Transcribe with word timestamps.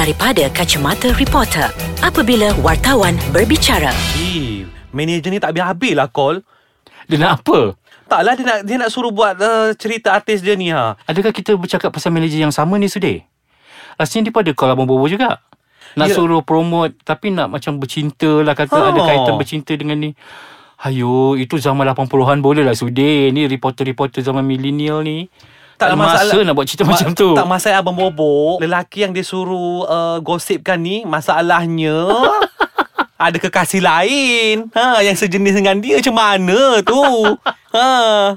daripada 0.00 0.48
kacamata 0.56 1.12
reporter 1.12 1.68
apabila 2.00 2.56
wartawan 2.64 3.20
berbicara. 3.36 3.92
Eh, 4.16 4.64
manager 4.96 5.28
ni 5.28 5.36
tak 5.36 5.52
habis-habis 5.52 5.92
lah 5.92 6.08
call. 6.08 6.40
Dia 7.04 7.20
nak 7.20 7.44
apa? 7.44 7.76
Taklah 8.08 8.32
dia 8.32 8.44
nak 8.48 8.58
dia 8.64 8.76
nak 8.80 8.88
suruh 8.88 9.12
buat 9.12 9.36
uh, 9.36 9.76
cerita 9.76 10.16
artis 10.16 10.40
dia 10.40 10.56
ni 10.56 10.72
ha. 10.72 10.96
Adakah 11.04 11.36
kita 11.36 11.52
bercakap 11.52 11.92
pasal 11.92 12.16
manager 12.16 12.40
yang 12.40 12.48
sama 12.48 12.80
ni 12.80 12.88
Sudir? 12.88 13.28
Rasanya 14.00 14.32
dia 14.32 14.34
pada 14.34 14.50
call 14.56 14.72
Abang 14.72 14.88
Bobo 14.88 15.04
juga. 15.04 15.44
Nak 16.00 16.08
Ya. 16.08 16.16
suruh 16.16 16.40
promote 16.40 16.96
tapi 17.04 17.28
nak 17.28 17.52
macam 17.52 17.76
bercinta 17.76 18.40
lah 18.40 18.56
kata 18.56 18.72
Oh. 18.72 18.88
ada 18.96 19.00
kaitan 19.04 19.36
bercinta 19.36 19.76
dengan 19.76 20.00
ni. 20.00 20.16
Hayo, 20.80 21.36
itu 21.36 21.60
zaman 21.60 21.84
80-an 21.84 22.40
boleh 22.40 22.64
lah 22.64 22.72
Sudir. 22.72 23.28
Ni 23.36 23.44
reporter-reporter 23.44 24.24
zaman 24.24 24.48
milenial 24.48 25.04
ni. 25.04 25.28
Tak 25.80 25.86
ada 25.88 25.96
masa 25.96 26.36
nak 26.44 26.52
buat 26.52 26.66
cerita 26.68 26.84
Ma- 26.84 26.92
macam 26.92 27.08
tu. 27.16 27.32
Tak 27.32 27.46
masalah 27.48 27.80
Abang 27.80 27.96
Bobo. 27.96 28.60
Lelaki 28.60 29.08
yang 29.08 29.16
dia 29.16 29.24
suruh 29.24 29.88
uh, 29.88 30.20
gosipkan 30.20 30.76
ni, 30.76 31.08
masalahnya 31.08 32.04
ada 33.20 33.36
kekasih 33.40 33.80
lain. 33.80 34.68
Ha, 34.76 35.00
yang 35.00 35.16
sejenis 35.16 35.56
dengan 35.56 35.80
dia 35.80 35.96
macam 36.00 36.14
mana 36.16 36.84
tu? 36.84 37.00
Ha. 37.70 38.34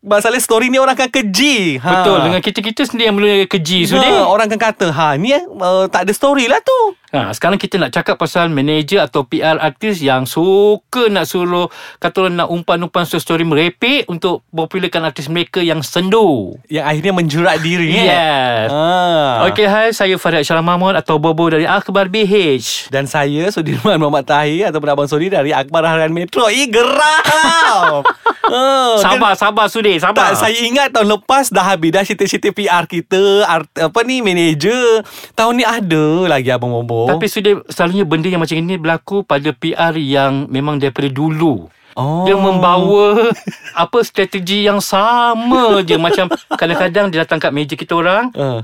Masalah 0.00 0.40
story 0.40 0.72
ni 0.72 0.80
orang 0.80 0.96
akan 0.96 1.12
keji. 1.12 1.76
Ha. 1.84 2.00
Betul, 2.00 2.18
dengan 2.24 2.40
kita-kita 2.40 2.88
sendiri 2.88 3.12
yang 3.12 3.16
mula 3.20 3.44
keji 3.44 3.84
Sudir. 3.84 4.08
Ha, 4.08 4.24
orang 4.24 4.48
akan 4.48 4.56
kata, 4.56 4.86
ha 4.88 5.20
ni 5.20 5.36
eh, 5.36 5.44
uh, 5.44 5.84
tak 5.84 6.08
ada 6.08 6.12
story 6.16 6.48
lah 6.48 6.56
tu. 6.64 6.96
Ha, 7.08 7.32
sekarang 7.32 7.56
kita 7.56 7.80
nak 7.80 7.88
cakap 7.88 8.20
pasal 8.20 8.52
manager 8.52 9.00
atau 9.00 9.24
PR 9.24 9.56
artis 9.56 10.04
yang 10.04 10.28
suka 10.28 11.08
nak 11.08 11.24
suruh 11.24 11.72
kata 11.96 12.28
orang 12.28 12.44
nak 12.44 12.48
umpan-umpan 12.52 13.08
story 13.08 13.48
merepek 13.48 14.04
untuk 14.12 14.44
popularkan 14.52 15.08
artis 15.08 15.32
mereka 15.32 15.64
yang 15.64 15.80
sendu. 15.80 16.60
Yang 16.68 16.84
akhirnya 16.84 17.12
menjurat 17.16 17.56
diri. 17.64 17.96
Yes. 17.96 18.68
Ha. 18.68 19.48
Okey, 19.48 19.64
hai. 19.64 19.88
Saya 19.96 20.20
Farid 20.20 20.44
Syarah 20.44 20.60
Mahmud 20.60 20.92
atau 20.92 21.16
Bobo 21.16 21.48
dari 21.48 21.64
Akhbar 21.64 22.12
BH. 22.12 22.92
Dan 22.92 23.08
saya 23.08 23.48
Sudirman 23.48 24.00
Muhammad 24.00 24.24
Tahir 24.28 24.68
Ataupun 24.68 24.88
Abang 24.88 25.08
Sudi 25.08 25.28
Dari 25.28 25.52
Akbar 25.52 25.84
Harian 25.84 26.12
Metro 26.12 26.48
Eh 26.48 26.68
geram 26.68 28.00
oh, 28.48 28.96
Sabar, 29.00 29.36
sabar 29.36 29.66
Sudir, 29.68 30.00
sabar. 30.00 30.32
Tak, 30.32 30.48
saya 30.48 30.56
ingat 30.64 30.92
tahun 30.96 31.20
lepas 31.20 31.52
dah 31.52 31.64
habis 31.64 31.92
dah 31.92 32.00
cerita-cerita 32.00 32.48
PR 32.54 32.84
kita, 32.88 33.44
art, 33.44 33.68
apa 33.76 33.98
ni 34.08 34.24
manager. 34.24 35.04
Tahun 35.36 35.52
ni 35.52 35.64
ada 35.68 36.04
lagi 36.24 36.48
abang 36.48 36.72
Bobo. 36.72 36.97
Tapi 37.06 37.30
Sudir, 37.30 37.62
selalunya 37.70 38.02
benda 38.02 38.26
yang 38.26 38.42
macam 38.42 38.58
ini 38.58 38.74
berlaku 38.74 39.22
pada 39.22 39.52
PR 39.54 39.94
yang 39.94 40.50
memang 40.50 40.80
daripada 40.82 41.06
dulu. 41.06 41.68
oh. 41.94 42.24
Dia 42.26 42.34
membawa 42.34 43.30
apa 43.86 43.98
strategi 44.02 44.66
yang 44.66 44.82
sama 44.82 45.84
je 45.86 45.94
macam 45.94 46.26
kadang-kadang 46.56 47.12
dia 47.12 47.22
datang 47.22 47.38
kat 47.38 47.54
meja 47.54 47.78
kita 47.78 47.94
orang 47.94 48.32
Uh. 48.34 48.62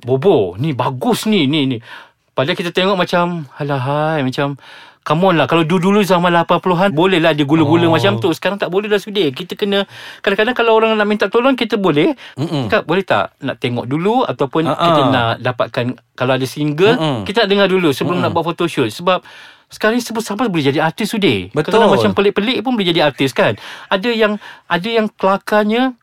Bobo 0.00 0.54
ni 0.60 0.72
bagus 0.72 1.24
ni 1.26 1.48
ni 1.48 1.64
ni. 1.66 1.76
Padahal 2.36 2.52
kita 2.52 2.68
tengok 2.68 3.00
macam 3.00 3.48
Alahai 3.56 4.20
macam 4.20 4.60
Come 5.06 5.22
on 5.30 5.38
lah 5.38 5.46
Kalau 5.46 5.62
dulu-dulu 5.62 6.02
zaman 6.02 6.34
80-an 6.34 6.90
Boleh 6.90 7.22
lah 7.22 7.30
dia 7.30 7.46
gula-gula 7.46 7.86
Oh. 7.86 7.94
macam 7.94 8.18
tu 8.18 8.34
Sekarang 8.34 8.58
tak 8.58 8.74
boleh 8.74 8.90
dah 8.90 8.98
sudir 8.98 9.30
Kita 9.30 9.54
kena 9.54 9.86
Kadang-kadang 10.18 10.58
kalau 10.58 10.74
orang 10.74 10.98
nak 10.98 11.06
minta 11.06 11.30
tolong 11.30 11.54
Kita 11.54 11.78
boleh 11.78 12.18
Mm-mm. 12.34 12.66
Kak 12.66 12.90
boleh 12.90 13.06
tak 13.06 13.38
Nak 13.38 13.62
tengok 13.62 13.86
dulu 13.86 14.26
Ataupun 14.26 14.66
uh-uh. 14.66 14.82
kita 14.82 15.00
ah. 15.06 15.10
nak 15.14 15.32
dapatkan 15.38 15.94
Kalau 16.18 16.34
ada 16.34 16.42
single 16.42 16.98
Mm-mm. 16.98 17.22
Kita 17.22 17.46
nak 17.46 17.50
dengar 17.54 17.66
dulu 17.70 17.94
Sebelum 17.94 18.18
nak 18.18 18.34
buat 18.34 18.50
photoshoot 18.50 18.90
Sebab 18.90 19.22
sekarang 19.66 19.98
ni 19.98 20.02
sebut 20.02 20.22
siapa 20.22 20.46
boleh 20.46 20.70
jadi 20.70 20.78
artis 20.78 21.10
sudir. 21.10 21.50
Betul. 21.50 21.74
Kadang-kadang 21.74 21.90
macam 21.98 22.10
pelik-pelik 22.14 22.62
pun 22.62 22.78
boleh 22.78 22.86
jadi 22.86 23.02
artis 23.10 23.34
kan. 23.34 23.58
Ada 23.90 24.14
yang 24.14 24.38
ada 24.70 24.86
yang 24.86 25.10
kelakarnya 25.10 25.98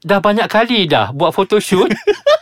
dah 0.00 0.24
banyak 0.24 0.48
kali 0.48 0.88
dah 0.88 1.12
buat 1.12 1.36
photoshoot. 1.36 1.92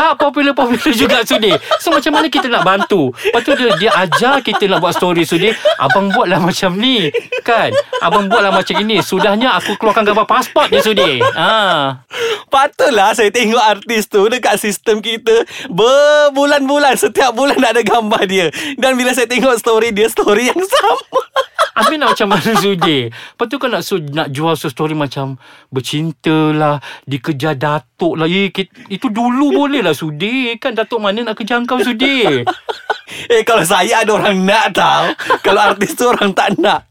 tak 0.00 0.16
popular-popular 0.16 0.92
juga 0.96 1.20
Sudir 1.28 1.60
So 1.76 1.92
macam 1.92 2.16
mana 2.16 2.32
kita 2.32 2.48
nak 2.48 2.64
bantu? 2.64 3.12
Lepas 3.20 3.44
tu 3.44 3.52
dia, 3.52 3.68
dia 3.76 3.90
ajar 4.00 4.40
kita 4.40 4.64
nak 4.64 4.80
buat 4.80 4.96
story 4.96 5.28
Sudir 5.28 5.52
Abang 5.76 6.08
buatlah 6.08 6.40
macam 6.40 6.72
ni 6.80 7.12
Kan? 7.44 7.76
Abang 8.00 8.32
buatlah 8.32 8.48
macam 8.48 8.80
ini. 8.80 9.04
Sudahnya 9.04 9.60
aku 9.60 9.76
keluarkan 9.76 10.08
gambar 10.08 10.24
pasport 10.24 10.72
dia 10.72 10.80
Sudir 10.80 11.20
ha. 11.36 12.00
Patutlah 12.50 13.14
saya 13.14 13.30
tengok 13.30 13.62
artis 13.62 14.04
tu 14.04 14.26
dekat 14.26 14.58
sistem 14.58 14.98
kita 14.98 15.46
berbulan-bulan 15.70 16.98
setiap 16.98 17.30
bulan 17.32 17.56
ada 17.56 17.80
gambar 17.80 18.22
dia. 18.26 18.50
Dan 18.74 18.98
bila 18.98 19.14
saya 19.14 19.24
tengok 19.24 19.54
story 19.56 19.94
dia 19.94 20.10
story 20.10 20.50
yang 20.50 20.58
sama. 20.60 21.20
Habis 21.70 21.96
nak 21.96 22.12
macam 22.12 22.28
mana 22.28 22.50
Sudir 22.58 23.08
Lepas 23.08 23.46
tu 23.46 23.56
kan 23.56 23.70
nak, 23.70 23.86
su- 23.86 24.10
nak 24.10 24.28
jual 24.28 24.52
su- 24.52 24.68
story 24.68 24.92
macam 24.92 25.38
Bercinta 25.70 26.50
lah 26.50 26.76
Dikejar 27.06 27.54
Datuk 27.54 28.18
lah 28.18 28.26
eh, 28.26 28.50
kit- 28.50 28.74
Itu 28.90 29.06
dulu 29.08 29.54
boleh 29.54 29.78
lah 29.80 29.94
Sudir 29.94 30.58
Kan 30.58 30.74
Datuk 30.74 30.98
mana 30.98 31.22
nak 31.22 31.38
kejar 31.38 31.62
kau 31.64 31.78
Sudir 31.78 32.42
Eh 33.32 33.42
kalau 33.42 33.62
saya 33.62 34.02
ada 34.02 34.12
orang 34.12 34.38
nak 34.42 34.74
tahu. 34.74 35.06
kalau 35.40 35.60
artis 35.62 35.94
tu 35.94 36.06
orang 36.06 36.30
tak 36.30 36.54
nak. 36.58 36.86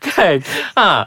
Kan 0.00 0.38
ha. 0.76 1.06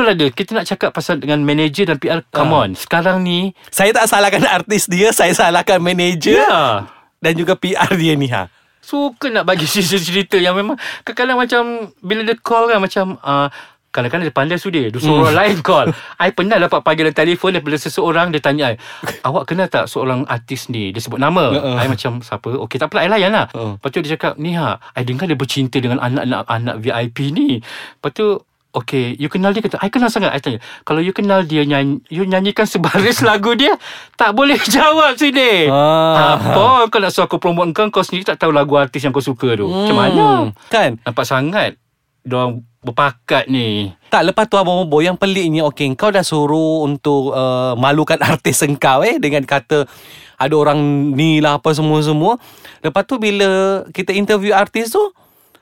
Itulah 0.00 0.14
dia 0.14 0.28
Kita 0.30 0.50
nak 0.54 0.64
cakap 0.64 0.90
pasal 0.90 1.20
dengan 1.20 1.36
manager 1.38 1.84
dan 1.84 1.96
PR 1.96 2.24
Come 2.26 2.50
Ah. 2.50 2.64
on 2.64 2.70
Sekarang 2.72 3.20
ni 3.20 3.52
Saya 3.68 3.92
tak 3.92 4.08
salahkan 4.08 4.40
artis 4.42 4.88
dia, 4.88 5.12
saya 5.12 5.30
salahkan 5.30 5.76
manager 5.76 6.40
Ya. 6.40 6.88
dan 7.18 7.32
juga 7.34 7.52
PR 7.52 7.92
dia 7.92 8.16
ni 8.16 8.26
ha. 8.26 8.48
Suka 8.80 9.28
nak 9.28 9.44
bagi 9.44 9.68
cerita-cerita 9.70 10.34
yang 10.34 10.56
memang 10.56 10.74
Kadang-kadang 11.04 11.36
macam 11.36 11.62
Bila 12.00 12.24
dia 12.24 12.32
call 12.34 12.64
kan 12.66 12.80
macam 12.80 13.20
uh, 13.20 13.52
Kadang-kadang 13.90 14.24
dia 14.24 14.32
pandai 14.32 14.56
sudir 14.56 14.88
Dia 14.88 14.96
suruh 14.96 15.26
orang 15.26 15.36
lain 15.36 15.56
call. 15.60 15.92
I 16.22 16.30
pernah 16.30 16.56
dapat 16.56 16.80
panggilan 16.80 17.12
telefon 17.12 17.52
Daripada 17.52 17.76
seseorang 17.76 18.32
Dia 18.32 18.40
tanya 18.40 18.72
I 18.72 18.80
Awak 19.20 19.44
kenal 19.44 19.68
tak 19.68 19.84
seorang 19.84 20.24
artis 20.24 20.72
ni? 20.72 20.90
Dia 20.90 21.02
sebut 21.02 21.18
nama. 21.18 21.50
Uh-uh. 21.50 21.76
I 21.76 21.90
macam 21.90 22.24
siapa? 22.24 22.56
Okey 22.56 22.78
tak 22.78 22.88
apa 22.88 23.04
I 23.04 23.10
layan 23.10 23.34
lah. 23.34 23.52
Uh. 23.52 23.76
Lepas 23.76 23.88
tu 23.90 24.00
dia 24.00 24.14
cakap 24.14 24.38
Ni 24.38 24.54
ha 24.54 24.80
I 24.94 25.04
dengar 25.04 25.26
dia 25.26 25.34
bercinta 25.34 25.76
dengan 25.76 25.98
anak-anak 25.98 26.48
Anak 26.48 26.76
VIP 26.78 27.28
ni. 27.28 27.60
Lepas 27.60 28.10
tu 28.14 28.40
Okay, 28.70 29.18
you 29.18 29.26
kenal 29.26 29.50
dia 29.50 29.66
kata, 29.66 29.82
I 29.82 29.90
kenal 29.90 30.14
sangat. 30.14 30.30
I 30.30 30.38
tanya, 30.38 30.62
kalau 30.86 31.02
you 31.02 31.10
kenal 31.10 31.42
dia, 31.42 31.66
nyanyi, 31.66 31.98
you 32.06 32.22
nyanyikan 32.22 32.70
sebaris 32.70 33.18
lagu 33.26 33.58
dia, 33.58 33.74
tak 34.14 34.30
boleh 34.30 34.54
jawab 34.74 35.18
sini. 35.18 35.66
Ah. 35.66 36.38
Apa 36.38 36.86
kau 36.86 37.02
nak 37.02 37.10
suruh 37.10 37.26
aku 37.26 37.42
promote 37.42 37.74
kau, 37.74 37.90
kau 37.90 38.06
sendiri 38.06 38.30
tak 38.30 38.46
tahu 38.46 38.54
lagu 38.54 38.78
artis 38.78 39.02
yang 39.02 39.10
kau 39.10 39.18
suka 39.18 39.58
tu. 39.58 39.66
Macam 39.66 39.96
mana? 39.98 40.26
Kan? 40.70 41.02
Nampak 41.02 41.26
sangat 41.26 41.74
Diorang 42.20 42.60
berpakat 42.84 43.48
ni 43.48 43.96
Tak 44.12 44.28
lepas 44.28 44.44
tu 44.44 44.60
Abang 44.60 44.84
Bobo 44.84 45.00
Yang 45.00 45.16
peliknya 45.16 45.64
Okay 45.68 45.88
kau 45.96 46.12
dah 46.12 46.20
suruh 46.20 46.84
Untuk 46.84 47.32
uh, 47.32 47.72
Malukan 47.80 48.20
artis 48.36 48.60
engkau 48.60 49.00
eh 49.00 49.16
Dengan 49.16 49.40
kata 49.44 49.88
Ada 50.36 50.52
orang 50.52 50.76
ni 51.16 51.40
lah 51.40 51.56
Apa 51.56 51.72
semua-semua 51.72 52.36
Lepas 52.84 53.08
tu 53.08 53.16
bila 53.16 53.82
Kita 53.88 54.12
interview 54.12 54.52
artis 54.52 54.92
tu 54.92 55.00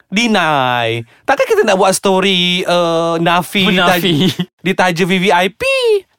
Deny 0.09 1.05
Takkan 1.23 1.45
kita 1.45 1.63
nak 1.63 1.77
buat 1.77 1.93
story 1.93 2.65
uh, 2.65 3.21
Nafi 3.21 3.69
Menafi. 3.69 4.33
ditaja, 4.65 5.05
VVIP 5.11 5.63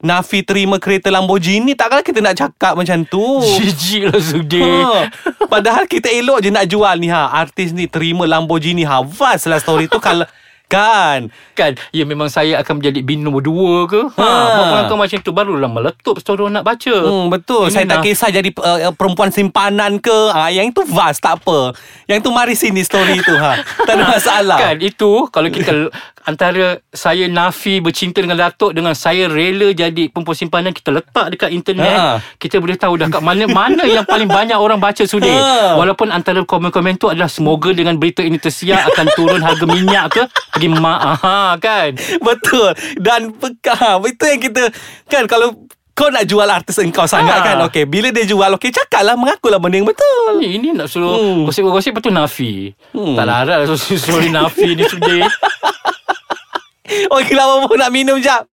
Nafi 0.00 0.46
terima 0.46 0.78
kereta 0.78 1.10
Lamborghini 1.10 1.74
Takkan 1.74 2.00
kita 2.00 2.22
nak 2.22 2.38
cakap 2.38 2.78
macam 2.78 3.02
tu 3.02 3.42
Jijik 3.42 4.14
lah 4.14 4.22
Sudir 4.22 4.62
Ha. 4.62 5.10
Padahal 5.46 5.84
kita 5.84 6.06
elok 6.06 6.38
je 6.40 6.48
nak 6.48 6.64
jual 6.64 6.94
ni 6.96 7.10
ha. 7.10 7.34
Artis 7.34 7.74
ni 7.74 7.90
terima 7.90 8.22
Lamborghini 8.24 8.86
ha. 8.86 9.02
Vast 9.02 9.50
lah 9.50 9.58
story 9.58 9.90
tu 9.90 9.98
kalau 9.98 10.22
kan. 10.70 11.26
Kan 11.52 11.74
Ya 11.90 12.04
memang 12.04 12.26
saya 12.26 12.56
akan 12.56 12.78
menjadi 12.78 13.02
bin 13.02 13.20
nombor 13.20 13.42
dua 13.42 13.84
ke 13.84 14.00
ha. 14.14 14.22
Ha. 14.22 14.56
Buat 14.70 14.82
kau 14.86 14.96
macam 14.96 15.18
tu 15.18 15.32
Barulah 15.32 15.66
meletup 15.66 16.16
story 16.16 16.40
orang 16.40 16.54
nak 16.54 16.64
baca 16.64 16.94
Hmm, 16.94 17.26
betul. 17.28 17.66
Ini 17.66 17.74
Saya 17.74 17.84
tak 17.84 17.98
nak- 17.98 18.06
kisah 18.06 18.30
jadi 18.30 18.48
uh, 18.54 18.94
perempuan 18.94 19.28
simpanan 19.28 19.98
ke. 19.98 20.18
Ha, 20.30 20.48
yang 20.48 20.70
itu 20.70 20.86
vast 20.86 21.18
tak 21.18 21.42
apa. 21.42 21.74
Yang 22.06 22.18
tu 22.22 22.30
mari 22.30 22.54
sini 22.54 22.80
story 22.80 23.18
tu 23.20 23.34
ha. 23.34 23.58
Tak 23.58 23.92
ada 23.92 24.04
masalah. 24.14 24.58
Kan 24.62 24.76
itu 24.78 25.26
Kalau 25.28 25.50
kita 25.50 25.90
Antara 26.22 26.66
saya 26.86 27.26
Nafi 27.26 27.78
bercinta 27.78 28.18
dengan 28.18 28.36
Datuk 28.36 28.70
Dengan 28.70 28.92
saya 28.92 29.24
rela 29.24 29.70
jadi 29.70 30.06
perempuan 30.06 30.34
simpanan 30.34 30.70
Kita 30.70 30.90
letak 30.90 31.26
dekat 31.30 31.48
internet 31.50 31.88
Ha. 31.90 32.20
Kita 32.36 32.56
boleh 32.56 32.76
tahu 32.76 32.94
dah 32.94 33.08
kat 33.08 33.20
mana 33.20 33.44
Mana 33.46 33.82
yang 33.82 34.04
paling 34.04 34.28
banyak 34.28 34.54
orang 34.54 34.76
baca 34.76 35.00
Sudir 35.02 35.32
Ha. 35.32 35.74
Walaupun 35.74 36.08
antara 36.08 36.40
komen-komen 36.40 36.96
tu 36.96 37.06
adalah 37.06 37.26
Semoga 37.26 37.70
dengan 37.70 37.96
berita 37.96 38.20
ini 38.20 38.36
tersiar 38.36 38.84
Akan 38.86 39.08
turun 39.10 39.40
harga 39.40 39.64
minyak 39.64 40.06
ke 40.10 40.22
Pergi 40.50 40.68
mak 40.68 41.00
Aha, 41.16 41.56
kan 41.56 41.96
Betul. 42.18 42.68
Dan 42.96 43.32
peka. 43.32 43.96
Itu 44.02 44.24
yang 44.24 44.40
kita 44.40 44.62
kan 45.06 45.24
kalau 45.24 45.56
kau 45.92 46.08
nak 46.08 46.24
jual 46.24 46.44
artis 46.44 46.76
engkau 46.78 47.04
sangat 47.04 47.34
Ha. 47.34 47.44
kan. 47.44 47.56
Okey, 47.62 47.84
bila 47.84 48.08
dia 48.08 48.24
jual 48.24 48.48
okey 48.56 48.68
cakaplah 48.70 49.14
mengakulah 49.14 49.56
benda 49.56 49.76
yang 49.76 49.84
betul. 49.84 50.36
Ni, 50.36 50.56
ini 50.56 50.72
nak 50.72 50.86
suruh 50.86 51.12
Hmm. 51.12 51.44
Gosip-gosip 51.44 51.92
tu 51.96 52.08
Nafi 52.08 52.72
Hmm. 52.90 53.12
Tak 53.12 53.24
larat 53.24 53.56
lah 53.60 53.76
suruh 53.76 54.24
Nafi 54.26 54.72
ni 54.72 54.84
Sudir 54.84 55.28
Okey 57.14 57.34
lah 57.38 57.46
Bobo 57.46 57.78
nak 57.78 57.94
minum 57.94 58.18
jap. 58.18 58.50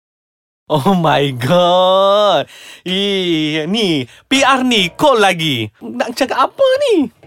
Oh 0.65 0.97
my 0.97 1.29
god. 1.37 2.49
Eh, 2.81 3.69
ni 3.69 4.09
PR 4.25 4.65
ni 4.65 4.89
call 4.97 5.21
lagi. 5.21 5.69
Nak 5.77 6.17
cakap 6.17 6.49
apa 6.49 6.67
ni? 6.89 7.24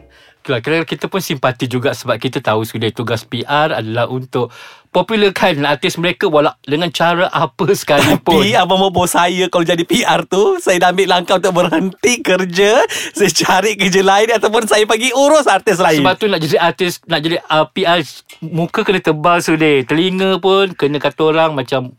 Itulah, 0.49 0.65
kira 0.65 0.81
kita 0.89 1.13
pun 1.13 1.21
simpati 1.21 1.69
juga 1.69 1.93
sebab 1.93 2.17
kita 2.17 2.41
tahu 2.41 2.65
sudah 2.65 2.89
tugas 2.89 3.21
PR 3.21 3.69
adalah 3.69 4.09
untuk 4.09 4.49
popularkan 4.89 5.61
artis 5.69 6.01
mereka 6.01 6.25
walau 6.25 6.57
dengan 6.65 6.89
cara 6.89 7.29
apa 7.29 7.69
sekalipun. 7.77 8.49
Tapi 8.49 8.57
Abang 8.57 8.81
Bobo 8.81 9.05
saya 9.05 9.53
Kalau 9.53 9.61
jadi 9.61 9.85
PR 9.85 10.25
tu 10.25 10.57
Saya 10.57 10.81
dah 10.81 10.97
ambil 10.97 11.13
langkah 11.13 11.37
Untuk 11.37 11.53
berhenti 11.53 12.25
kerja 12.25 12.81
Saya 12.89 13.29
cari 13.29 13.77
kerja 13.77 14.01
lain 14.01 14.33
Ataupun 14.33 14.65
saya 14.65 14.89
pergi 14.89 15.13
urus 15.13 15.45
artis 15.45 15.77
lain 15.77 16.01
Sebab 16.01 16.15
tu 16.17 16.25
nak 16.33 16.41
jadi 16.41 16.57
artis 16.57 17.05
Nak 17.05 17.21
jadi 17.21 17.37
uh, 17.45 17.69
PR 17.69 18.01
Muka 18.41 18.89
kena 18.89 19.05
tebal 19.05 19.45
sudah 19.45 19.85
Telinga 19.85 20.41
pun 20.41 20.73
Kena 20.73 20.97
kata 20.97 21.21
orang 21.29 21.53
macam 21.53 21.93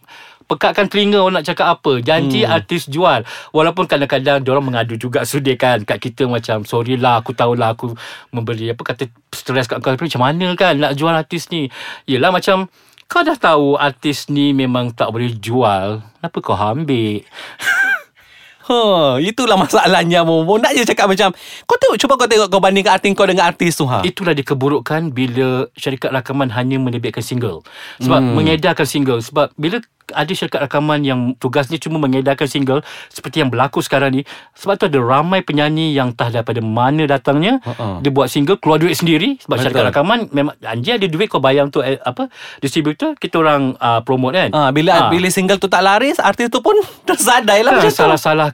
Pekatkan 0.50 0.90
telinga 0.90 1.22
orang 1.22 1.40
nak 1.40 1.46
cakap 1.46 1.78
apa. 1.78 2.02
Janji 2.02 2.42
hmm. 2.42 2.50
artis 2.50 2.90
jual. 2.90 3.22
Walaupun 3.54 3.86
kadang-kadang 3.86 4.42
Diorang 4.42 4.66
mengadu 4.66 4.98
juga 4.98 5.22
sudah 5.22 5.54
kan 5.54 5.86
Kat 5.86 6.02
kita 6.02 6.26
macam 6.26 6.66
Sorry 6.66 6.98
lah 6.98 7.22
Aku 7.22 7.38
tahulah 7.38 7.78
Aku 7.78 7.94
memberi 8.34 8.74
Apa 8.74 8.82
kata 8.82 9.06
Stres 9.30 9.70
kat 9.70 9.78
kau. 9.80 9.94
Tapi 9.94 10.10
macam 10.10 10.22
mana 10.26 10.48
kan 10.58 10.74
Nak 10.74 10.98
jual 10.98 11.14
artis 11.14 11.54
ni? 11.54 11.70
Yelah 12.10 12.34
macam 12.34 12.66
Kau 13.10 13.22
dah 13.26 13.38
tahu 13.38 13.78
Artis 13.78 14.30
ni 14.30 14.54
memang 14.54 14.94
tak 14.94 15.10
boleh 15.10 15.34
jual. 15.34 16.06
Kenapa 16.22 16.38
kau 16.46 16.54
ambil 16.54 17.26
Ha, 18.70 19.18
itulah 19.18 19.58
masalahnya 19.58 20.22
Momo. 20.22 20.62
Nak 20.62 20.78
je 20.78 20.86
cakap 20.86 21.10
macam 21.10 21.34
kau 21.66 21.78
tengok 21.82 21.98
cuba 21.98 22.14
kau 22.22 22.30
tengok 22.30 22.48
kau 22.54 22.62
bandingkan 22.62 23.02
artis 23.02 23.18
kau 23.18 23.26
dengan 23.26 23.50
artis 23.50 23.74
tu 23.74 23.90
ha. 23.90 24.06
Itulah 24.06 24.38
dia 24.38 24.46
keburukan 24.46 25.10
Bila 25.10 25.66
syarikat 25.74 26.14
rakaman 26.14 26.54
Hanya 26.54 26.78
menerbitkan 26.78 27.26
single 27.26 27.66
Sebab 27.98 28.22
hmm. 28.22 28.34
mengedarkan 28.38 28.86
single 28.86 29.26
Sebab 29.26 29.58
bila 29.58 29.82
ada 30.14 30.32
syarikat 30.34 30.62
rakaman 30.66 31.06
yang 31.06 31.20
tugasnya 31.38 31.78
cuma 31.78 32.02
mengedarkan 32.02 32.50
single 32.50 32.82
seperti 33.10 33.42
yang 33.42 33.50
berlaku 33.54 33.82
sekarang 33.84 34.22
ni 34.22 34.22
sebab 34.58 34.78
tu 34.78 34.86
ada 34.90 35.00
ramai 35.02 35.46
penyanyi 35.46 35.94
yang 35.94 36.14
tak 36.14 36.34
daripada 36.34 36.62
mana 36.62 37.06
datangnya 37.06 37.62
uh-uh. 37.62 38.02
dia 38.02 38.12
buat 38.14 38.30
single 38.30 38.58
keluar 38.58 38.82
duit 38.82 38.98
sendiri 38.98 39.38
sebab 39.42 39.60
Betul. 39.60 39.64
syarikat 39.70 39.84
rakaman 39.94 40.20
memang 40.34 40.56
janji 40.62 40.90
ada 40.96 41.08
duit 41.08 41.28
kau 41.30 41.42
bayar 41.42 41.70
untuk 41.70 41.86
eh, 41.86 42.00
apa 42.02 42.30
distributor 42.64 43.14
kita 43.18 43.42
orang 43.42 43.78
uh, 43.78 44.02
promote 44.02 44.36
kan 44.36 44.50
uh, 44.54 44.70
bila 44.74 45.10
uh. 45.10 45.10
bila 45.14 45.28
single 45.30 45.62
tu 45.62 45.70
tak 45.70 45.86
laris 45.86 46.18
artis 46.18 46.50
tu 46.50 46.62
pun 46.62 46.76
tersadai 47.10 47.62
lah 47.62 47.78
uh, 47.80 47.84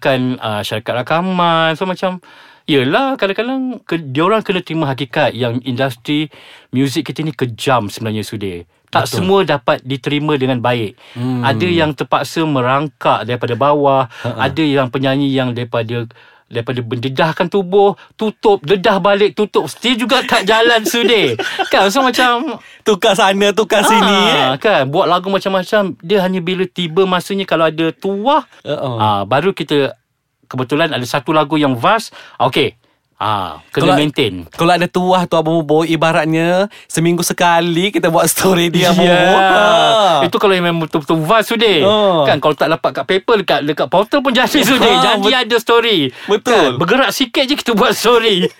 salah-salahkan 0.06 0.22
uh, 0.38 0.62
syarikat 0.62 0.94
rakaman 1.02 1.70
so 1.74 1.90
macam 1.90 2.22
Yelah 2.66 3.14
kadang-kadang 3.14 3.78
ke, 3.86 4.02
Diorang 4.02 4.42
kena 4.42 4.58
terima 4.66 4.90
hakikat 4.90 5.38
Yang 5.38 5.62
industri 5.70 6.34
Muzik 6.74 7.14
kita 7.14 7.22
ni 7.22 7.30
kejam 7.30 7.94
sebenarnya 7.94 8.26
sudah 8.26 8.66
tak 8.86 9.12
Betul. 9.12 9.18
semua 9.20 9.40
dapat 9.44 9.84
diterima 9.84 10.40
dengan 10.40 10.64
baik. 10.64 10.96
Hmm. 11.20 11.44
Ada 11.44 11.68
yang 11.68 11.92
terpaksa 11.92 12.48
merangkak 12.48 13.28
daripada 13.28 13.52
bawah, 13.52 14.08
Ha-ha. 14.08 14.48
ada 14.48 14.64
yang 14.64 14.88
penyanyi 14.88 15.36
yang 15.36 15.52
daripada 15.52 16.08
daripada 16.46 16.78
mendedahkan 16.86 17.50
tubuh, 17.50 17.98
tutup, 18.14 18.62
dedah 18.62 19.02
balik, 19.02 19.34
tutup, 19.34 19.66
still 19.66 19.98
juga 19.98 20.22
tak 20.22 20.46
jalan 20.46 20.86
sudah. 20.86 21.34
kan 21.74 21.90
so 21.90 22.06
macam 22.06 22.62
tukar 22.86 23.18
sana, 23.18 23.50
tukar 23.50 23.82
ha, 23.82 23.90
sini 23.90 24.20
eh. 24.30 24.54
kan 24.62 24.86
buat 24.88 25.10
lagu 25.10 25.34
macam-macam, 25.34 25.98
dia 26.06 26.22
hanya 26.22 26.40
bila 26.40 26.64
tiba 26.70 27.04
masanya 27.10 27.50
kalau 27.50 27.66
ada 27.66 27.90
tuah, 27.90 28.46
uh-uh. 28.62 28.96
ha, 29.02 29.08
baru 29.26 29.58
kita 29.58 29.98
kebetulan 30.46 30.94
ada 30.94 31.04
satu 31.04 31.34
lagu 31.34 31.58
yang 31.58 31.74
vast, 31.74 32.14
okey 32.38 32.78
Ah, 33.16 33.64
kena 33.72 33.96
kalau, 33.96 33.96
maintain. 33.96 34.44
Kalau 34.52 34.72
ada 34.76 34.92
tuah 34.92 35.24
tu 35.24 35.40
Abang 35.40 35.64
Bobo 35.64 35.88
ibaratnya 35.88 36.68
seminggu 36.92 37.24
sekali 37.24 37.88
kita 37.88 38.12
buat 38.12 38.28
story 38.28 38.68
dia 38.68 38.92
Abang 38.92 39.08
yeah. 39.08 39.24
Bobo. 39.32 39.40
Ha. 39.40 40.28
Itu 40.28 40.36
kalau 40.36 40.52
memang 40.60 40.84
betul-betul 40.84 41.24
vast 41.24 41.56
sudah. 41.56 41.78
Oh. 41.88 42.28
Kan 42.28 42.44
kalau 42.44 42.60
tak 42.60 42.68
dapat 42.76 42.92
kat 42.92 43.06
paper 43.08 43.36
dekat 43.40 43.60
dekat 43.64 43.88
portal 43.88 44.20
pun 44.20 44.36
jadi 44.36 44.60
sudah. 44.76 44.92
Ha, 45.00 45.00
Janji 45.00 45.32
bet- 45.32 45.48
ada 45.48 45.56
story. 45.64 46.12
Betul. 46.28 46.76
Kan? 46.76 46.80
Bergerak 46.84 47.12
sikit 47.16 47.44
je 47.48 47.56
kita 47.56 47.72
buat 47.72 47.96
story. 47.96 48.52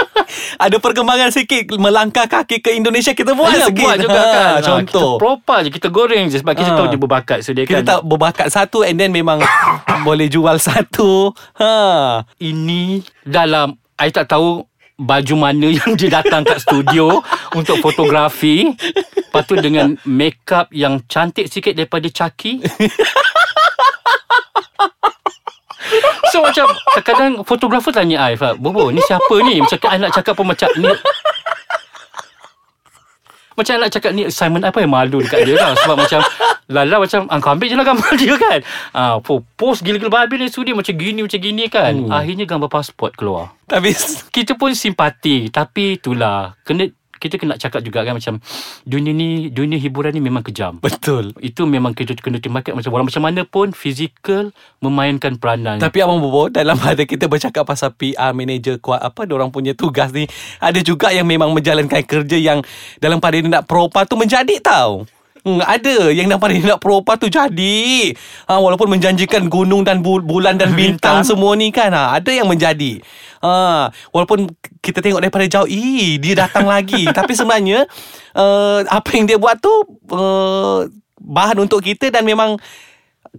ada 0.64 0.76
perkembangan 0.78 1.34
sikit 1.34 1.74
melangkah 1.74 2.30
kaki 2.30 2.62
ke 2.62 2.70
Indonesia 2.70 3.10
kita 3.18 3.34
buat 3.34 3.50
ya, 3.50 3.66
sikit. 3.66 3.82
buat 3.82 3.96
juga 3.98 4.20
ha, 4.22 4.30
kan. 4.30 4.54
Contoh. 4.62 4.78
Ha, 4.78 4.86
kita 4.86 5.06
proper 5.18 5.58
je 5.66 5.70
kita 5.74 5.88
goreng 5.90 6.24
je 6.30 6.38
sebab 6.38 6.54
kita 6.54 6.70
ha. 6.70 6.78
tahu 6.78 6.86
dia 6.86 7.00
berbakat 7.02 7.38
sudah 7.42 7.62
kan. 7.66 7.82
Kita 7.82 7.82
tahu 7.82 8.00
berbakat 8.14 8.46
satu 8.46 8.86
and 8.86 8.94
then 8.94 9.10
memang 9.10 9.42
boleh 10.06 10.30
jual 10.30 10.54
satu. 10.62 11.34
Ha. 11.58 12.22
Ini 12.38 13.02
dalam 13.26 13.74
I 13.98 14.10
tak 14.10 14.30
tahu 14.34 14.66
baju 14.94 15.34
mana 15.34 15.68
yang 15.74 15.98
dia 15.98 16.22
datang 16.22 16.46
kat 16.46 16.62
studio 16.62 17.22
untuk 17.58 17.78
fotografi. 17.82 18.74
Lepas 19.18 19.42
tu 19.46 19.58
dengan 19.58 19.98
makeup 20.06 20.70
yang 20.70 21.02
cantik 21.10 21.50
sikit 21.50 21.74
daripada 21.74 22.06
Chucky. 22.06 22.62
So 26.34 26.42
macam 26.42 26.66
kadang-kadang 26.98 27.32
fotografer 27.46 27.94
tanya 27.94 28.26
I, 28.26 28.34
Bobo 28.58 28.90
ni 28.90 28.98
siapa 29.06 29.34
ni? 29.46 29.62
Macam 29.62 29.78
I 29.86 29.98
nak 30.02 30.10
cakap 30.18 30.34
pun 30.34 30.50
macam 30.50 30.66
ni 30.74 30.90
macam 33.54 33.74
nak 33.78 33.90
cakap 33.90 34.10
ni 34.14 34.26
assignment 34.26 34.66
apa 34.66 34.82
yang 34.82 34.92
malu 34.92 35.22
dekat 35.22 35.46
dia 35.46 35.54
lah. 35.58 35.72
Sebab 35.78 35.96
macam 35.96 36.20
Lala 36.64 36.96
macam 36.96 37.28
ah, 37.28 37.38
Kau 37.44 37.52
ambil 37.52 37.68
je 37.68 37.76
lah 37.76 37.86
gambar 37.86 38.10
dia 38.20 38.34
kan. 38.40 38.58
Ah, 38.96 39.16
Post 39.56 39.84
gila-gila 39.84 40.10
babi 40.10 40.40
ni 40.40 40.48
Sudi 40.48 40.72
macam 40.72 40.96
gini 40.96 41.20
Macam 41.20 41.40
gini 41.40 41.64
kan. 41.68 41.92
Hmm. 41.92 42.10
Akhirnya 42.10 42.48
gambar 42.48 42.72
pasport 42.72 43.12
keluar. 43.14 43.52
Tapi 43.68 43.92
Kita 44.32 44.56
pun 44.56 44.72
simpati 44.72 45.52
Tapi 45.52 46.00
itulah 46.00 46.56
Kena 46.64 46.88
kita 47.24 47.40
kena 47.40 47.56
cakap 47.56 47.80
juga 47.80 48.04
kan 48.04 48.20
macam 48.20 48.36
dunia 48.84 49.16
ni 49.16 49.48
dunia 49.48 49.80
hiburan 49.80 50.12
ni 50.12 50.20
memang 50.20 50.44
kejam. 50.44 50.76
Betul. 50.84 51.32
Itu 51.40 51.64
memang 51.64 51.96
kita 51.96 52.12
kena 52.20 52.36
terima 52.36 52.60
macam 52.60 52.90
walau 52.92 53.08
macam 53.08 53.24
mana 53.24 53.48
pun 53.48 53.72
fizikal 53.72 54.52
memainkan 54.84 55.40
peranan. 55.40 55.80
Tapi 55.80 56.04
abang 56.04 56.20
bobo 56.20 56.52
dalam 56.52 56.76
ada 56.84 57.08
kita 57.08 57.24
bercakap 57.24 57.64
pasal 57.64 57.96
PR 57.96 58.36
manager 58.36 58.76
kuat 58.76 59.00
apa 59.00 59.24
orang 59.32 59.48
punya 59.48 59.72
tugas 59.72 60.12
ni 60.12 60.28
ada 60.60 60.76
juga 60.84 61.08
yang 61.08 61.24
memang 61.24 61.48
menjalankan 61.56 62.04
kerja 62.04 62.36
yang 62.36 62.60
dalam 63.00 63.18
pada 63.24 63.40
nak 63.40 63.64
propa 63.64 64.04
tu 64.04 64.20
menjadi 64.20 64.60
tau. 64.60 65.08
Hmm, 65.44 65.60
ada 65.60 66.08
yang 66.08 66.24
nampak 66.32 66.56
dia 66.56 66.72
nak 66.72 66.80
propa 66.80 67.20
tu 67.20 67.28
jadi. 67.28 68.10
Ha, 68.48 68.56
walaupun 68.56 68.88
menjanjikan 68.88 69.44
gunung 69.52 69.84
dan 69.84 70.00
bulan 70.00 70.56
dan 70.56 70.72
bintang, 70.78 71.20
bintang. 71.20 71.28
semua 71.28 71.52
ni 71.52 71.68
kan. 71.68 71.92
Ha, 71.92 72.16
ada 72.16 72.32
yang 72.32 72.48
menjadi. 72.48 73.04
Ha, 73.44 73.92
walaupun 74.08 74.48
kita 74.80 75.04
tengok 75.04 75.20
daripada 75.20 75.44
jauh, 75.44 75.68
ih 75.68 76.16
dia 76.16 76.48
datang 76.48 76.64
lagi. 76.64 77.04
Tapi 77.18 77.36
sebenarnya 77.36 77.84
uh, 78.32 78.88
apa 78.88 79.08
yang 79.12 79.28
dia 79.28 79.36
buat 79.36 79.60
tu 79.60 79.72
uh, 80.16 80.88
bahan 81.20 81.60
untuk 81.60 81.84
kita 81.84 82.08
dan 82.08 82.24
memang 82.24 82.56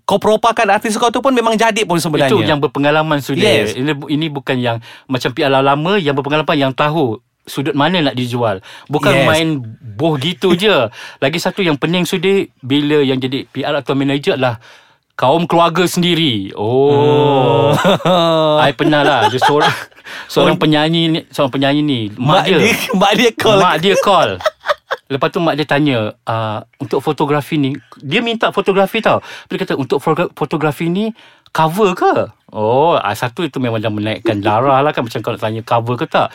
kau 0.05 0.21
propakan 0.21 0.77
artis 0.77 0.93
kau 1.01 1.09
tu 1.09 1.25
pun 1.25 1.33
memang 1.33 1.57
jadi 1.57 1.89
pun 1.89 1.97
sebenarnya. 1.97 2.29
Itu 2.29 2.45
yang 2.45 2.61
berpengalaman 2.61 3.17
sudah. 3.17 3.41
Yes. 3.41 3.73
Ini, 3.73 3.97
ini 4.13 4.29
bukan 4.29 4.61
yang 4.61 4.77
macam 5.09 5.33
PR 5.33 5.49
lama 5.49 5.97
yang 5.97 6.13
berpengalaman 6.13 6.69
yang 6.69 6.73
tahu 6.77 7.17
sudut 7.45 7.77
mana 7.77 8.01
nak 8.01 8.17
dijual. 8.17 8.59
Bukan 8.89 9.13
yes. 9.13 9.25
main 9.29 9.47
boh 9.95 10.17
gitu 10.17 10.57
je. 10.57 10.89
Lagi 11.23 11.37
satu 11.39 11.61
yang 11.61 11.77
pening 11.77 12.03
sudah 12.03 12.45
bila 12.59 13.01
yang 13.05 13.21
jadi 13.21 13.45
PR 13.49 13.79
atau 13.79 13.93
manager 13.93 14.35
adalah 14.35 14.59
kaum 15.15 15.47
keluarga 15.47 15.87
sendiri. 15.87 16.51
Oh. 16.53 17.71
I 18.59 18.75
pernah 18.75 19.01
lah. 19.01 19.21
Dia 19.31 19.39
seorang, 19.39 19.71
seorang 20.33 20.57
penyanyi 20.59 21.01
ni, 21.07 21.19
seorang 21.31 21.51
penyanyi 21.55 21.81
ni. 21.81 21.99
Mak, 22.13 22.19
mak 22.19 22.45
dia, 22.45 22.57
dia. 22.59 22.75
Mak 22.93 23.13
dia 23.15 23.31
call. 23.31 23.59
Mak 23.59 23.75
dia 23.79 23.95
call. 24.03 24.31
Lepas 25.05 25.29
tu 25.29 25.37
mak 25.37 25.53
dia 25.53 25.69
tanya, 25.69 26.17
uh, 26.25 26.59
untuk 26.81 26.97
fotografi 26.97 27.61
ni, 27.61 27.77
dia 28.01 28.25
minta 28.25 28.49
fotografi 28.49 29.05
tau. 29.05 29.21
Dia 29.47 29.61
kata, 29.61 29.77
untuk 29.77 30.01
fotografi 30.33 30.89
ni, 30.89 31.13
cover 31.53 31.93
ke? 31.93 32.13
Oh, 32.51 32.97
uh, 32.97 33.15
satu 33.15 33.45
itu 33.45 33.61
memang 33.61 33.79
dah 33.79 33.93
menaikkan 33.93 34.41
darah 34.43 34.81
lah 34.81 34.91
kan. 34.91 35.05
Macam 35.05 35.21
kalau 35.23 35.37
tanya 35.39 35.61
cover 35.61 35.95
ke 35.95 36.05
tak. 36.09 36.33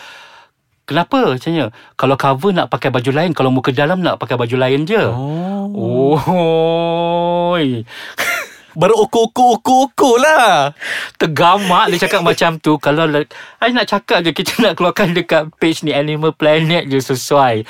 Kenapa 0.91 1.39
macamnya? 1.39 1.71
Kalau 1.95 2.19
cover 2.19 2.51
nak 2.51 2.67
pakai 2.67 2.91
baju 2.91 3.15
lain, 3.15 3.31
kalau 3.31 3.55
muka 3.55 3.71
dalam 3.71 4.03
nak 4.03 4.19
pakai 4.19 4.35
baju 4.35 4.57
lain 4.59 4.83
je. 4.91 4.99
Oh. 4.99 6.19
Oh. 6.19 7.55
Berukur-ukur-ukur 8.75 10.19
lah. 10.19 10.75
Tergamak 11.15 11.95
dia 11.95 12.11
cakap 12.11 12.27
macam 12.27 12.59
tu. 12.59 12.75
Kalau 12.83 13.07
I 13.63 13.71
nak 13.71 13.87
cakap 13.87 14.27
je 14.27 14.35
kita 14.35 14.59
nak 14.59 14.75
keluarkan 14.75 15.15
dekat 15.15 15.55
page 15.63 15.87
ni 15.87 15.95
Animal 15.95 16.35
Planet 16.35 16.91
je 16.91 16.99
sesuai. 16.99 17.63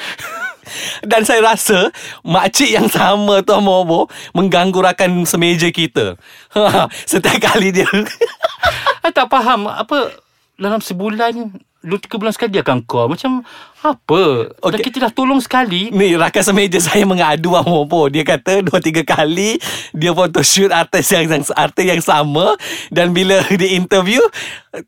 Dan 1.05 1.21
saya 1.29 1.45
rasa 1.45 1.93
makcik 2.25 2.73
yang 2.73 2.89
sama 2.89 3.45
tu 3.45 3.53
Momo 3.61 4.09
mengganggu 4.33 4.81
rakan 4.81 5.29
semeja 5.29 5.69
kita. 5.69 6.17
Setiap 7.11 7.37
kali 7.37 7.69
dia. 7.69 7.89
I 9.05 9.12
tak 9.12 9.29
faham 9.29 9.69
apa 9.69 10.09
dalam 10.57 10.81
sebulan 10.81 11.61
Dua 11.81 11.97
tiga 11.97 12.21
bulan 12.21 12.37
sekali 12.37 12.53
dia 12.53 12.61
akan 12.61 12.85
call 12.85 13.09
Macam 13.09 13.41
Apa? 13.81 14.53
Okay. 14.53 14.69
Dan 14.69 14.79
kita 14.85 14.97
dah 15.09 15.13
tolong 15.17 15.41
sekali. 15.41 15.89
Ni 15.89 16.13
rakan 16.13 16.45
semeja 16.45 16.77
saya 16.77 17.09
mengadu 17.09 17.57
apa. 17.57 18.01
Dia 18.13 18.21
kata 18.21 18.61
Dua 18.61 18.85
tiga 18.85 19.01
kali 19.01 19.57
Dia 19.97 20.13
photoshoot 20.13 20.69
artis 20.69 21.09
yang, 21.09 21.25
yang 21.25 21.41
Artis 21.57 21.87
yang 21.89 22.03
sama. 22.05 22.53
Dan 22.93 23.17
bila 23.17 23.41
dia 23.49 23.73
interview 23.73 24.21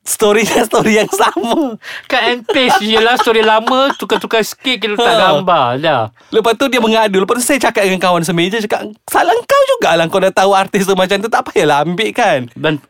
Story 0.05 0.45
dia 0.45 0.69
story 0.69 1.01
yang 1.01 1.09
sama. 1.09 1.81
Cut 2.13 2.23
and 2.29 2.45
paste 2.45 2.85
je 2.85 3.01
lah 3.01 3.17
Story 3.17 3.41
lama 3.41 3.97
Tukar-tukar 3.97 4.45
sikit 4.45 4.77
Kita 4.77 4.93
letak 4.93 5.17
ha. 5.17 5.21
gambar 5.33 5.67
dah. 5.81 6.03
Lepas 6.29 6.61
tu 6.61 6.69
dia 6.69 6.85
mengadu. 6.85 7.25
Lepas 7.25 7.41
tu 7.41 7.45
saya 7.49 7.57
cakap 7.57 7.89
dengan 7.89 8.05
kawan 8.05 8.21
semeja 8.21 8.61
Cakap 8.61 8.93
Salah 9.09 9.33
kau 9.49 9.63
jugalah 9.77 10.05
Kau 10.13 10.21
dah 10.21 10.29
tahu 10.29 10.53
artis 10.53 10.85
tu 10.85 10.93
macam 10.93 11.17
tu. 11.25 11.33
Tak 11.33 11.41
payahlah 11.49 11.89
ambil 11.89 12.13
kan. 12.13 12.53
Dan 12.53 12.85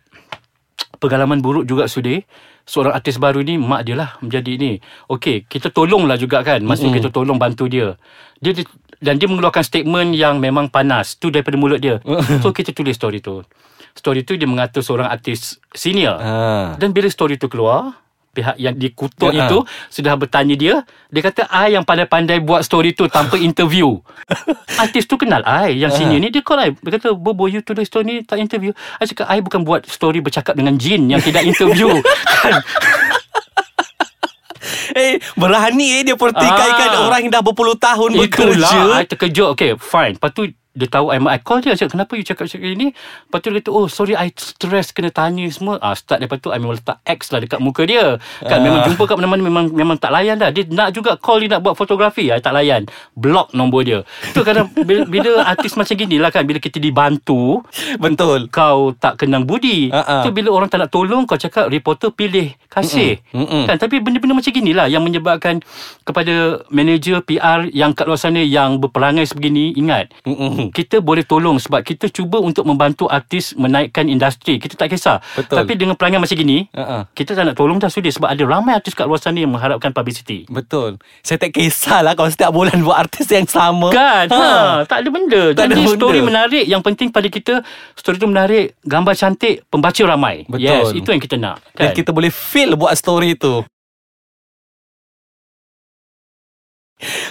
pengalaman 1.02 1.42
buruk 1.42 1.66
juga 1.66 1.90
sudah 1.90 2.22
seorang 2.62 2.94
artis 2.94 3.18
baru 3.18 3.42
ni 3.42 3.58
mak 3.58 3.82
dia 3.82 3.98
lah 3.98 4.14
menjadi 4.22 4.54
ni. 4.54 4.72
Okey, 5.10 5.50
kita 5.50 5.74
tolonglah 5.74 6.14
juga 6.14 6.46
kan. 6.46 6.62
Maksud 6.62 6.94
mm-hmm. 6.94 6.98
kita 7.02 7.08
tolong 7.10 7.42
bantu 7.42 7.66
dia. 7.66 7.98
Dia 8.38 8.54
di- 8.54 8.80
dan 9.02 9.18
dia 9.18 9.26
mengeluarkan 9.26 9.66
statement 9.66 10.14
yang 10.14 10.38
memang 10.38 10.70
panas 10.70 11.18
tu 11.18 11.34
daripada 11.34 11.58
mulut 11.58 11.82
dia. 11.82 11.98
so 12.42 12.54
kita 12.54 12.70
tulis 12.70 12.94
story 12.94 13.18
tu. 13.18 13.42
Story 13.98 14.22
tu 14.22 14.38
dia 14.38 14.46
mengata 14.46 14.78
seorang 14.78 15.10
artis 15.10 15.58
senior. 15.74 16.22
Ha. 16.22 16.78
Dan 16.78 16.94
bila 16.94 17.10
story 17.10 17.36
tu 17.36 17.50
keluar, 17.50 17.98
pihak 18.32 18.56
yang 18.56 18.72
dikutuk 18.72 19.28
Ya. 19.30 19.44
itu 19.44 19.60
sudah 19.86 20.16
bertanya 20.16 20.56
dia, 20.56 20.74
dia 21.06 21.22
kata 21.22 21.44
I 21.46 21.76
yang 21.76 21.84
pandai-pandai 21.84 22.40
buat 22.40 22.64
story 22.64 22.92
tu 22.92 23.04
tanpa 23.06 23.36
interview. 23.48 24.00
Artis 24.74 25.04
tu 25.04 25.14
kenal 25.14 25.44
I 25.44 25.76
yang 25.76 25.92
senior 25.92 26.16
ni 26.16 26.32
dia 26.32 26.40
call 26.40 26.58
I. 26.58 26.70
Dia 26.72 26.96
kata, 26.96 27.12
"Bobo 27.12 27.44
you 27.44 27.60
tulis 27.60 27.84
story 27.84 28.04
ni 28.04 28.14
tak 28.22 28.40
interview." 28.40 28.72
I 28.96 29.04
cakap, 29.04 29.28
"I 29.28 29.38
bukan 29.38 29.62
buat 29.62 29.84
story 29.84 30.18
bercakap 30.18 30.56
dengan 30.56 30.74
jin 30.74 31.06
yang 31.06 31.20
tidak 31.20 31.44
interview." 31.44 31.92
kan? 32.40 32.64
Eh, 34.92 35.16
berani 35.34 36.00
eh 36.00 36.02
dia 36.02 36.14
pertikaikan 36.14 36.88
Ah. 36.94 37.06
orang 37.06 37.20
yang 37.22 37.32
dah 37.32 37.42
berpuluh 37.42 37.74
tahun 37.74 38.14
Itulah 38.14 38.28
bekerja. 38.54 38.80
I 38.94 39.04
terkejut 39.04 39.48
Okay 39.50 39.74
fine 39.74 40.14
Lepas 40.16 40.30
tu 40.30 40.46
dia 40.72 40.88
tahu 40.88 41.12
I, 41.12 41.20
I 41.20 41.38
call 41.38 41.60
dia 41.60 41.72
cakap 41.72 41.94
kenapa 41.94 42.12
you 42.16 42.24
cakap 42.24 42.48
cakap 42.48 42.64
ini 42.64 42.96
Lepas 42.96 43.38
tu 43.38 43.48
dia 43.48 43.60
kata 43.60 43.70
oh 43.70 43.86
sorry 43.86 44.16
I 44.16 44.32
stress 44.32 44.88
kena 44.90 45.08
tanya 45.08 45.44
semua 45.48 45.76
ah, 45.78 45.92
Start 45.92 46.18
daripada 46.18 46.40
tu 46.40 46.48
I 46.48 46.56
memang 46.56 46.80
letak 46.80 46.96
X 47.04 47.28
lah 47.28 47.40
dekat 47.40 47.60
muka 47.60 47.84
dia 47.84 48.16
kan 48.40 48.56
Ah. 48.56 48.64
memang 48.64 48.80
jumpa 48.84 49.02
kat 49.04 49.16
mana-mana 49.16 49.42
memang 49.42 49.66
memang 49.68 49.96
tak 49.96 50.08
layan 50.10 50.40
dah 50.40 50.48
dia 50.48 50.64
nak 50.68 50.92
juga 50.92 51.16
call 51.16 51.44
dia 51.44 51.56
nak 51.56 51.60
buat 51.60 51.76
fotografi 51.76 52.28
I 52.28 52.40
tak 52.40 52.56
layan 52.56 52.88
block 53.12 53.52
nombor 53.52 53.84
dia 53.84 54.00
tu 54.32 54.40
kadang 54.42 54.72
bila, 54.88 55.04
bila 55.04 55.44
artis 55.44 55.76
macam 55.76 55.92
gini 55.92 56.16
lah 56.16 56.32
kan 56.32 56.46
bila 56.46 56.56
kita 56.56 56.80
dibantu 56.80 57.60
Betul. 57.98 58.48
kau 58.48 58.94
tak 58.94 59.18
kenang 59.18 59.44
budi. 59.44 59.90
Ha-ha. 59.90 60.22
Tu 60.22 60.30
bila 60.30 60.54
orang 60.54 60.70
tak 60.70 60.78
nak 60.78 60.90
tolong 60.90 61.26
kau 61.26 61.34
cakap 61.34 61.66
reporter 61.66 62.14
pilih 62.14 62.54
kasih. 62.70 63.18
Mm-mm. 63.34 63.42
Mm-mm. 63.42 63.64
Kan 63.66 63.76
tapi 63.76 63.98
benda-benda 63.98 64.38
macam 64.38 64.52
ginilah 64.52 64.86
yang 64.86 65.02
menyebabkan 65.02 65.58
kepada 66.06 66.62
manager 66.68 67.18
PR 67.22 67.66
yang 67.72 67.90
kat 67.92 68.06
luar 68.06 68.20
sana 68.20 68.38
yang 68.38 68.78
berperangai 68.78 69.26
sebegini 69.26 69.74
ingat 69.74 70.14
Mm-mm. 70.22 70.61
Kita 70.68 71.00
boleh 71.00 71.24
tolong 71.24 71.56
sebab 71.56 71.80
kita 71.80 72.06
cuba 72.06 72.38
untuk 72.38 72.62
membantu 72.62 73.08
artis 73.08 73.56
menaikkan 73.56 74.06
industri. 74.06 74.56
Kita 74.56 74.76
tak 74.76 74.86
kisah. 74.88 75.18
Betul. 75.32 75.58
Tapi 75.58 75.72
dengan 75.74 75.96
perangai 75.96 76.20
macam 76.20 76.36
gini, 76.36 76.68
Ha-ha. 76.70 77.08
kita 77.10 77.32
tak 77.32 77.42
nak 77.42 77.56
tolong 77.56 77.76
dah 77.76 77.88
sudi 77.88 78.08
sebab 78.08 78.28
ada 78.28 78.42
ramai 78.42 78.72
artis 78.72 78.92
kat 78.92 79.04
luar 79.04 79.16
sana 79.16 79.40
yang 79.40 79.50
mengharapkan 79.50 79.90
publicity. 79.90 80.44
Betul. 80.46 81.00
Saya 81.20 81.40
tak 81.40 81.50
kisahlah 81.52 82.12
kalau 82.12 82.28
setiap 82.28 82.52
bulan 82.52 82.78
buat 82.78 83.00
artis 83.00 83.26
yang 83.26 83.48
sama. 83.48 83.88
Kan 83.90 84.28
ha. 84.28 84.84
tak 84.84 85.00
ada 85.00 85.08
benda 85.08 85.42
Tak 85.52 85.64
ada 85.64 85.72
Jadi 85.72 85.82
benda. 85.82 85.96
story 85.96 86.20
menarik 86.20 86.64
Yang 86.64 86.82
penting 86.82 87.08
pada 87.08 87.24
kita 87.26 87.54
Story 87.94 88.16
tu 88.16 88.26
menarik 88.26 88.76
Gambar 88.82 89.14
cantik 89.14 89.64
Pembaca 89.66 90.02
ramai 90.04 90.44
Betul. 90.44 90.60
Yes 90.60 90.90
itu 90.92 91.08
yang 91.08 91.22
kita 91.22 91.36
nak 91.36 91.56
Dan 91.72 91.90
kan? 91.90 91.94
kita 91.94 92.10
boleh 92.10 92.28
feel 92.28 92.74
buat 92.74 92.92
story 92.92 93.34
tu. 93.34 93.62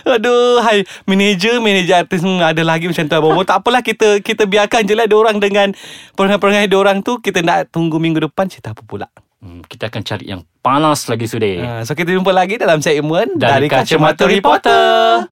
Aduh, 0.05 0.59
hai 0.61 0.83
manager, 1.07 1.61
manager 1.63 2.03
artis 2.03 2.21
hmm, 2.21 2.41
ada 2.41 2.61
lagi 2.65 2.89
macam 2.89 3.05
tu 3.05 3.17
Bobo. 3.21 3.41
tak 3.43 3.63
apalah 3.63 3.81
kita 3.81 4.19
kita 4.21 4.45
biarkan 4.45 4.85
je 4.85 4.93
lah 4.97 5.05
dia 5.07 5.17
orang 5.17 5.37
dengan 5.37 5.71
perangai-perangai 6.15 6.67
dia 6.67 6.79
orang 6.79 7.01
tu 7.01 7.19
kita 7.19 7.41
nak 7.41 7.69
tunggu 7.69 7.97
minggu 7.97 8.27
depan 8.27 8.49
cerita 8.49 8.73
apa 8.73 8.81
pula. 8.83 9.07
hmm, 9.41 9.65
Kita 9.69 9.89
akan 9.89 10.01
cari 10.01 10.25
yang 10.29 10.41
panas 10.61 11.09
lagi 11.09 11.25
sudah 11.25 11.49
Uh, 11.61 11.81
so 11.85 11.97
kita 11.97 12.13
jumpa 12.13 12.29
lagi 12.29 12.61
dalam 12.61 12.81
segmen 12.81 13.33
Dari 13.37 13.65
Kacamata 13.65 14.29
Reporter. 14.29 15.25